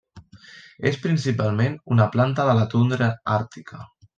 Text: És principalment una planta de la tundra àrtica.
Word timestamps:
És 0.91 0.97
principalment 1.03 1.77
una 1.97 2.09
planta 2.17 2.49
de 2.51 2.59
la 2.61 2.67
tundra 2.73 3.15
àrtica. 3.39 3.87